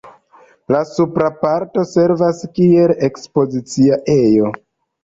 [0.75, 4.53] La supra parto servas kiel ekspozicia ejo.